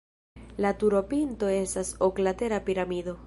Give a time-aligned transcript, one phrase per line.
[0.63, 3.17] La turopinto estas oklatera piramido.